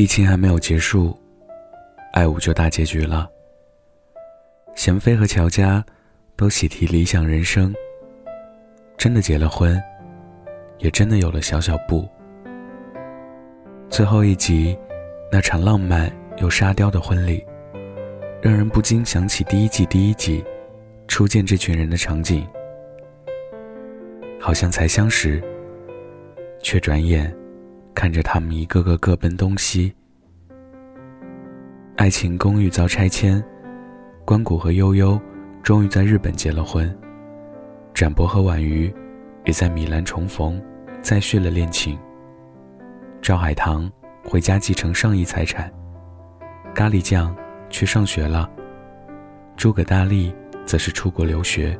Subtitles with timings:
[0.00, 1.14] 疫情还没有结束，
[2.14, 3.28] 爱五就大结局了。
[4.74, 5.84] 贤妃和乔家
[6.36, 7.74] 都喜提理想人生，
[8.96, 9.78] 真的结了婚，
[10.78, 12.08] 也真的有了小小布。
[13.90, 14.74] 最后一集，
[15.30, 17.44] 那场浪漫又沙雕的婚礼，
[18.40, 20.42] 让人不禁想起第一季第一集
[21.08, 22.48] 初见这群人的场景，
[24.40, 25.44] 好像才相识，
[26.62, 27.30] 却转眼。
[27.92, 29.92] 看着他们一个个各奔东西，
[32.00, 33.44] 爱情公寓遭拆迁，
[34.24, 35.20] 关谷和悠悠
[35.62, 36.98] 终于在日本结了婚，
[37.92, 38.90] 展博和婉瑜
[39.44, 40.58] 也在米兰重逢，
[41.02, 41.98] 再续了恋情。
[43.20, 43.92] 赵海棠
[44.24, 45.70] 回家继承上亿财产，
[46.74, 47.36] 咖喱酱
[47.68, 48.50] 去上学了，
[49.54, 51.78] 诸葛大力则是出国留学。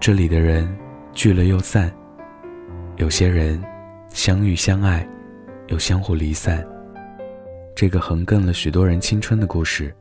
[0.00, 0.68] 这里的人
[1.12, 1.92] 聚了又散，
[2.96, 3.62] 有些人。
[4.08, 5.08] 相遇相爱，
[5.68, 6.62] 又相互离散。
[7.74, 9.94] 这个横亘了许多人青春的故事，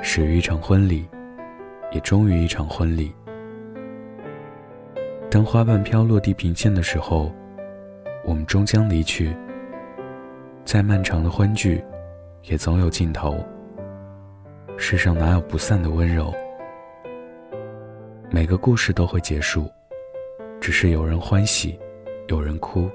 [0.00, 1.04] 始于一场婚礼，
[1.92, 3.12] 也终于一场婚礼。
[5.30, 7.34] 当花瓣飘落地平线的时候，
[8.24, 9.36] 我们终将离去。
[10.64, 11.84] 再漫长的欢聚，
[12.44, 13.44] 也总有尽头。
[14.78, 16.32] 世上哪有不散的温柔？
[18.30, 19.68] 每个故事都会结束，
[20.60, 21.78] 只是有人欢喜，
[22.28, 22.88] 有人哭。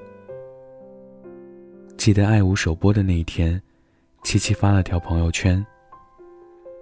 [1.95, 3.61] 记得《爱无》首播的那一天，
[4.23, 5.65] 七七发了条朋友圈。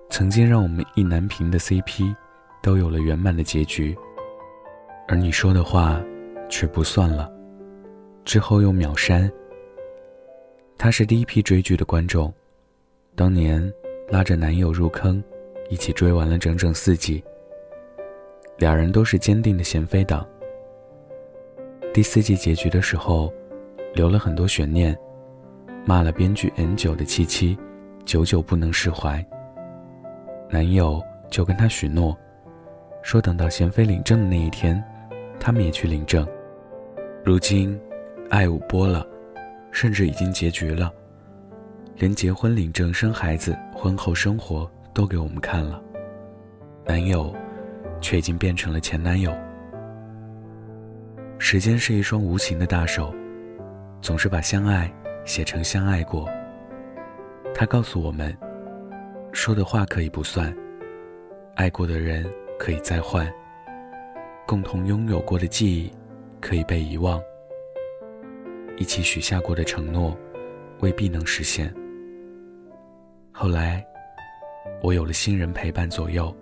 [0.10, 2.16] 曾经让我们意难平的 CP，
[2.62, 3.96] 都有了圆满的结局。
[5.08, 6.02] 而你说的话，
[6.50, 7.32] 却不算了。
[8.26, 9.32] 之后又秒删。
[10.78, 12.34] 他是第一批追剧的观众，
[13.16, 13.74] 当年
[14.10, 15.24] 拉着男友入坑，
[15.70, 17.24] 一起追完了整整四季。
[18.58, 20.28] 两人都是坚定的贤妃党。
[21.94, 23.34] 第四季结局的时候，
[23.94, 24.98] 留了很多悬念。
[25.88, 27.58] 骂了编剧 N 久的七七，
[28.04, 29.26] 久久不能释怀。
[30.50, 32.14] 男友就跟她许诺，
[33.02, 34.84] 说等到贤妃领证的那一天，
[35.40, 36.28] 他们也去领证。
[37.24, 37.80] 如今，
[38.30, 39.08] 爱五播了，
[39.72, 40.92] 甚至已经结局了，
[41.96, 45.82] 连结婚领证、生孩子、婚后生活都给我们看了。
[46.86, 47.34] 男友，
[48.02, 49.34] 却已经变成了前男友。
[51.38, 53.16] 时间是一双无情的大手，
[54.02, 54.94] 总是把相爱。
[55.28, 56.28] 写成相爱过。
[57.54, 58.36] 他告诉我们，
[59.34, 60.56] 说的话可以不算，
[61.54, 62.26] 爱过的人
[62.58, 63.32] 可以再换，
[64.48, 65.92] 共同拥有过的记忆
[66.40, 67.22] 可以被遗忘，
[68.78, 70.18] 一起许下过的承诺
[70.80, 71.74] 未必能实现。
[73.34, 73.86] 后来，
[74.82, 76.34] 我有了新人陪伴左右，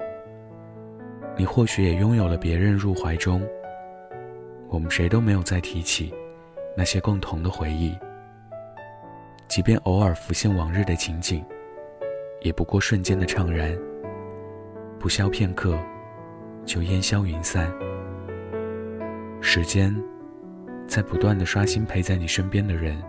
[1.35, 3.41] 你或许也拥有了别人入怀中。
[4.67, 6.13] 我们谁都没有再提起
[6.75, 7.97] 那些共同的回忆。
[9.48, 11.44] 即便偶尔浮现往日的情景，
[12.42, 13.78] 也不过瞬间的怅然。
[15.00, 15.78] 不消片刻，
[16.66, 17.72] 就烟消云散。
[19.40, 19.96] 时间
[20.88, 23.02] 在不断的刷新陪在你身边的人。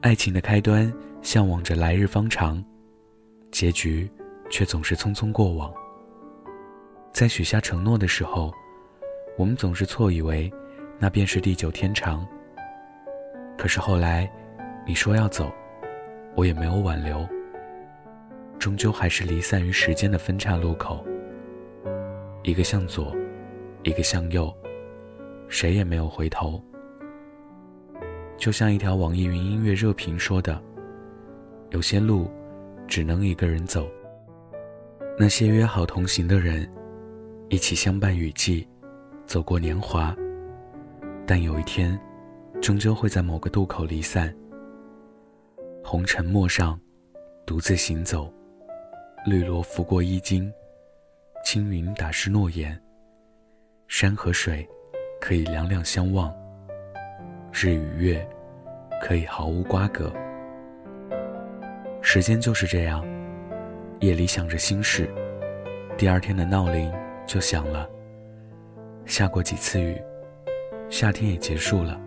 [0.00, 2.62] 爱情的开端向往着来日方长，
[3.50, 4.10] 结局
[4.50, 5.72] 却总是匆匆过往。
[7.12, 8.52] 在许下承诺的时候，
[9.36, 10.52] 我们总是错以为
[10.98, 12.26] 那便是地久天长。
[13.58, 14.30] 可是后来，
[14.86, 15.52] 你说要走，
[16.36, 17.28] 我也没有挽留。
[18.56, 21.04] 终究还是离散于时间的分岔路口。
[22.44, 23.12] 一个向左，
[23.82, 24.54] 一个向右，
[25.48, 26.62] 谁也没有回头。
[28.36, 30.62] 就像一条网易云音乐热评说的
[31.70, 32.30] ：“有些路，
[32.86, 33.88] 只能一个人走。
[35.18, 36.70] 那些约好同行的人，
[37.48, 38.66] 一起相伴雨季，
[39.26, 40.14] 走过年华。
[41.26, 41.98] 但有一天。”
[42.60, 44.34] 终究会在某个渡口离散。
[45.82, 46.78] 红尘陌上，
[47.46, 48.32] 独自行走，
[49.24, 50.52] 绿萝拂过衣襟，
[51.44, 52.78] 青云打湿诺言。
[53.86, 54.68] 山和水，
[55.20, 56.30] 可以两两相望；
[57.52, 58.28] 日与月，
[59.00, 60.12] 可以毫无瓜葛。
[62.02, 63.02] 时间就是这样，
[64.00, 65.08] 夜里想着心事，
[65.96, 66.92] 第二天的闹铃
[67.26, 67.88] 就响了。
[69.06, 69.96] 下过几次雨，
[70.90, 71.98] 夏天也结束了。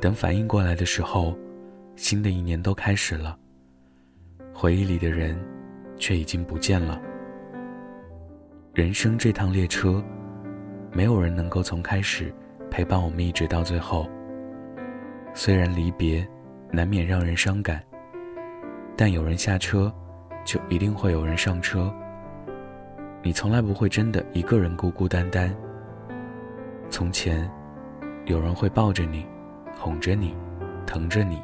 [0.00, 1.36] 等反应过来的时候，
[1.96, 3.36] 新的一年都开始了。
[4.54, 5.38] 回忆里的人，
[5.96, 7.00] 却已经不见了。
[8.74, 10.02] 人生这趟列车，
[10.92, 12.32] 没有人能够从开始
[12.70, 14.08] 陪伴我们一直到最后。
[15.34, 16.26] 虽然离别
[16.70, 17.82] 难免让人伤感，
[18.96, 19.92] 但有人下车，
[20.44, 21.92] 就一定会有人上车。
[23.20, 25.52] 你从来不会真的一个人孤孤单单。
[26.88, 27.50] 从前，
[28.26, 29.26] 有人会抱着你。
[29.78, 30.34] 哄着你，
[30.84, 31.40] 疼着你。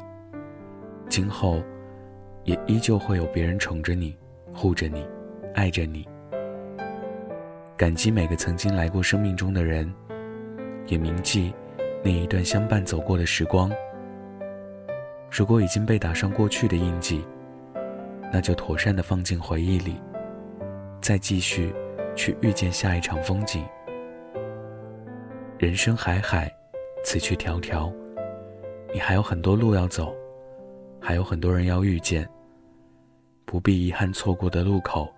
[1.07, 1.63] 今后，
[2.43, 4.15] 也依旧会有别人宠着你，
[4.53, 5.07] 护着你，
[5.53, 6.05] 爱着你。
[7.77, 9.91] 感激每个曾经来过生命中的人，
[10.87, 11.53] 也铭记
[12.03, 13.71] 那一段相伴走过的时光。
[15.31, 17.25] 如果已经被打上过去的印记，
[18.33, 19.95] 那就妥善的放进回忆里，
[20.99, 21.73] 再继续
[22.15, 23.63] 去遇见下一场风景。
[25.57, 26.53] 人生海海，
[27.03, 27.91] 此去迢迢，
[28.95, 30.15] 你还有很多路要走，
[31.01, 32.25] 还有很多人要遇见，
[33.43, 35.13] 不必遗憾错过的路口。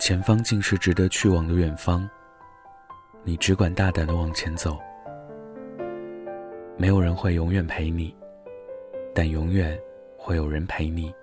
[0.00, 2.10] 前方尽是值得去往的远方，
[3.22, 4.76] 你只管大胆的往前走。
[6.76, 8.12] 没有人会永远陪你，
[9.14, 9.80] 但永远
[10.18, 11.14] 会有人陪你。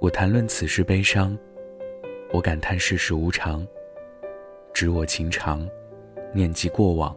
[0.00, 1.34] 我谈论此事悲伤，
[2.30, 3.66] 我感叹世事无常，
[4.74, 5.66] 知我情长，
[6.34, 7.16] 念及过往。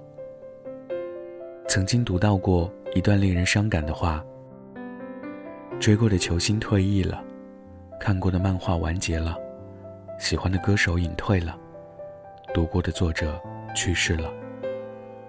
[1.74, 4.24] 曾经读到过一段令人伤感的话：
[5.80, 7.20] 追过的球星退役了。
[8.00, 9.36] 看过的漫画完结了，
[10.20, 11.58] 喜欢的歌手隐退了，
[12.54, 13.42] 读过的作者
[13.76, 14.32] 去世了，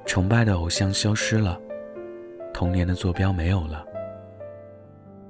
[0.04, 1.58] 崇拜的偶像消失了，
[2.52, 3.82] 童年的坐标没有了。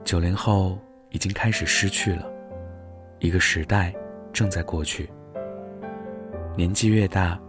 [0.02, 0.76] 九零后
[1.10, 2.28] 已经开始失去了，
[3.20, 3.94] 一个时代
[4.32, 5.08] 正在过去。
[6.56, 7.40] 年纪越大，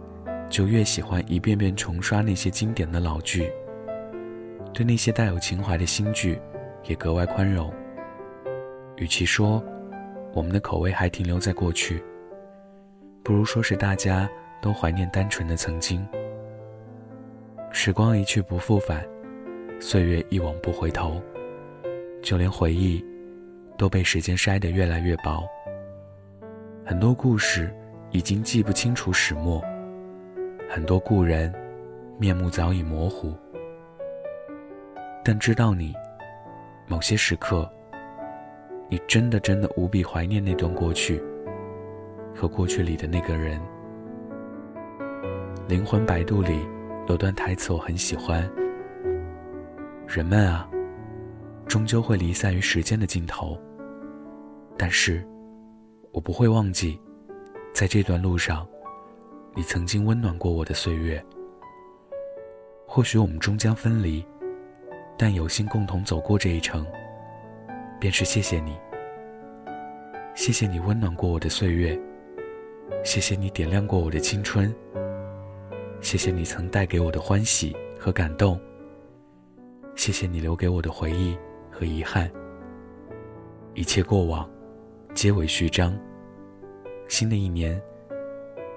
[0.48, 3.50] 就越喜欢一遍遍重刷那些经典的老剧，
[4.72, 6.40] 对那些带有情怀的新剧
[6.84, 7.72] 也格外宽容。
[8.96, 9.62] 与其说，
[10.32, 12.02] 我们的口味还停留在过去，
[13.22, 14.28] 不如说是大家
[14.62, 16.06] 都怀念单纯的曾经。
[17.72, 19.04] 时光一去不复返，
[19.80, 21.20] 岁月一往不回头，
[22.22, 23.04] 就连回忆
[23.76, 25.44] 都被时间筛得越来越薄。
[26.86, 27.74] 很多故事
[28.12, 29.62] 已经记不清楚始末，
[30.68, 31.52] 很多故人
[32.18, 33.32] 面目早已模糊，
[35.24, 35.94] 但知道你
[36.86, 37.70] 某些时刻。
[38.88, 41.20] 你真的真的无比怀念那段过去，
[42.32, 43.60] 和过去里的那个人。
[45.66, 46.64] 灵魂摆渡里
[47.08, 48.48] 有段台词我很喜欢：
[50.06, 50.70] 人们啊，
[51.66, 53.60] 终究会离散于时间的尽头。
[54.78, 55.26] 但是，
[56.12, 57.00] 我不会忘记，
[57.74, 58.64] 在这段路上，
[59.56, 61.24] 你曾经温暖过我的岁月。
[62.86, 64.22] 或许我们终将分离，
[65.16, 66.86] 但有幸共同走过这一程。
[67.98, 68.76] 便是谢谢你，
[70.34, 71.98] 谢谢你温暖过我的岁月，
[73.02, 74.72] 谢谢你点亮过我的青春，
[76.02, 78.60] 谢谢你曾带给我的欢喜和感动，
[79.94, 81.34] 谢谢你留给我的回忆
[81.70, 82.30] 和遗憾。
[83.72, 84.46] 一切过往，
[85.14, 85.98] 皆为序章。
[87.08, 87.80] 新的一年，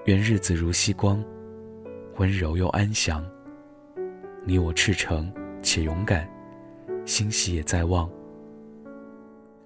[0.06, 1.22] 愿日子如夕光，
[2.16, 3.24] 温柔又安详。
[4.44, 5.30] 你我赤诚
[5.62, 6.26] 且勇敢，
[7.04, 8.10] 欣喜也在望。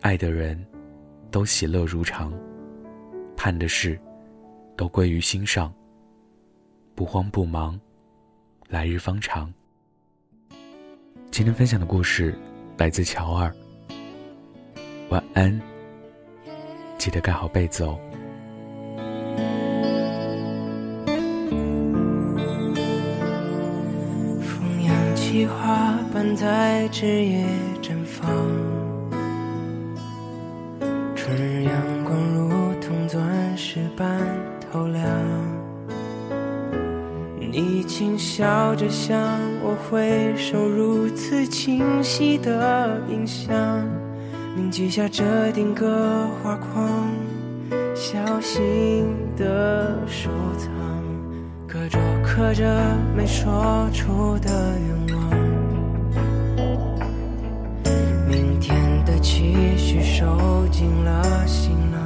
[0.00, 0.60] 爱的人，
[1.30, 2.32] 都喜乐如常；
[3.36, 3.96] 盼的事，
[4.76, 5.72] 都归于心上。
[6.96, 7.80] 不慌不忙，
[8.68, 9.52] 来日方长。
[11.30, 12.36] 今天分享的故事
[12.76, 13.54] 来自乔二。
[15.10, 15.60] 晚安，
[16.98, 17.98] 记得盖好被子哦。
[25.34, 27.44] 扬起花瓣在枝叶
[27.82, 28.30] 绽放。
[31.16, 31.72] 春日阳
[32.04, 32.50] 光如
[32.80, 33.20] 同钻
[33.56, 34.16] 石般
[34.70, 35.04] 透亮，
[37.40, 39.18] 你轻笑着向
[39.60, 43.84] 我挥手，如此清晰的印象，
[44.54, 47.08] 铭记下这定格画框，
[47.92, 49.04] 小心
[49.36, 50.70] 的收藏，
[51.66, 52.64] 课桌刻着
[53.16, 55.23] 没说出的愿望。
[60.24, 62.00] 收进了行囊，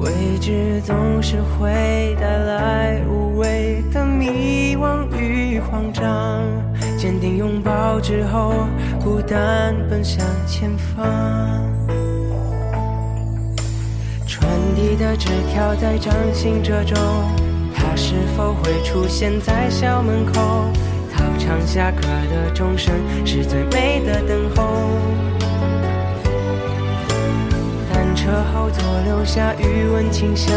[0.00, 6.42] 未知总是会带来无谓的迷惘与慌张。
[6.96, 8.54] 坚定拥抱之后，
[9.04, 11.06] 孤单奔向前方。
[14.26, 16.96] 传递的纸条在掌心褶皱，
[17.74, 20.40] 它是否会出现在校门口？
[21.12, 22.94] 操场下课的钟声
[23.26, 24.64] 是最美的等候。
[28.28, 30.54] 车后座留下余温清香，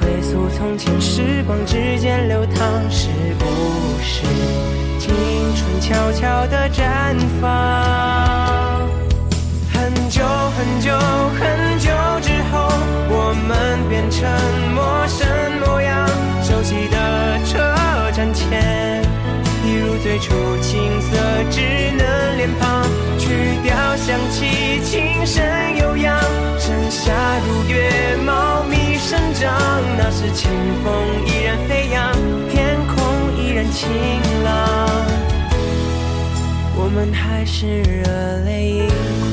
[0.00, 2.58] 回溯从前，时光指尖流淌，
[2.90, 3.46] 是不
[4.02, 4.24] 是
[4.98, 5.14] 青
[5.54, 8.82] 春悄悄的绽放？
[9.72, 10.90] 很久很久
[11.38, 11.88] 很久
[12.20, 12.68] 之后，
[13.08, 14.28] 我们变成
[14.74, 15.24] 陌生
[15.60, 16.08] 模样，
[16.42, 17.58] 熟悉的车
[18.10, 19.04] 站前，
[19.64, 21.16] 一如最初青涩
[21.48, 22.82] 稚嫩脸庞，
[23.20, 25.77] 去掉响起轻声。
[30.10, 30.50] 那时清
[30.82, 30.90] 风
[31.26, 32.10] 依然飞扬，
[32.48, 33.90] 天空依然晴
[34.42, 34.88] 朗，
[36.74, 38.08] 我们还是热
[38.46, 39.27] 泪盈眶。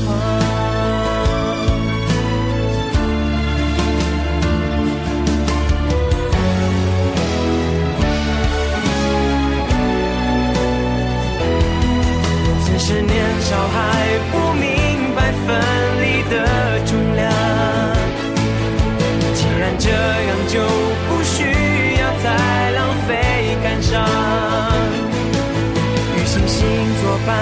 [27.25, 27.35] 伴，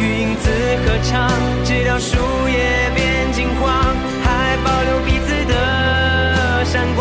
[0.00, 0.50] 与影子
[0.84, 1.30] 合唱，
[1.64, 2.16] 直到树
[2.48, 3.94] 叶变金黄，
[4.24, 7.00] 还保留彼此的闪光。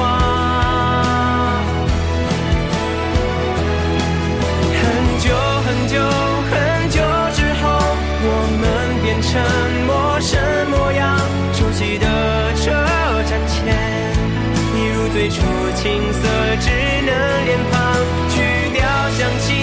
[4.80, 4.82] 很
[5.20, 5.26] 久
[5.66, 5.96] 很久
[6.50, 6.98] 很久
[7.36, 7.64] 之后，
[8.22, 8.28] 我
[8.60, 8.64] 们
[9.04, 9.10] 变。
[9.22, 9.40] 成
[9.86, 10.40] 陌生
[10.72, 11.20] 模样，
[11.54, 12.06] 熟悉的
[12.56, 12.72] 车
[13.30, 13.60] 站前，
[14.74, 15.36] 一如最初
[15.76, 16.20] 青涩
[16.58, 16.72] 稚
[17.06, 17.10] 嫩
[17.46, 17.78] 脸庞，
[18.32, 18.80] 去掉
[19.12, 19.59] 香气，